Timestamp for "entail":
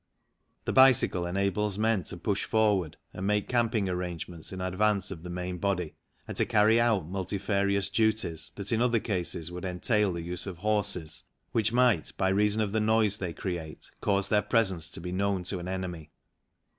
9.63-10.13